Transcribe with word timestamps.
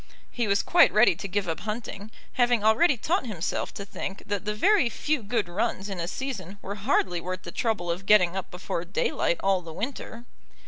He 0.31 0.47
was 0.47 0.63
quite 0.63 0.91
ready 0.91 1.13
to 1.15 1.27
give 1.27 1.47
up 1.47 1.59
hunting, 1.59 2.09
having 2.33 2.63
already 2.63 2.97
taught 2.97 3.27
himself 3.27 3.71
to 3.75 3.85
think 3.85 4.23
that 4.25 4.45
the 4.45 4.55
very 4.55 4.89
few 4.89 5.21
good 5.21 5.47
runs 5.47 5.89
in 5.89 5.99
a 5.99 6.07
season 6.07 6.57
were 6.63 6.73
hardly 6.73 7.21
worth 7.21 7.43
the 7.43 7.51
trouble 7.51 7.91
of 7.91 8.07
getting 8.07 8.35
up 8.35 8.49
before 8.49 8.83
daylight 8.83 9.37
all 9.43 9.61
the 9.61 9.71
winter. 9.71 10.25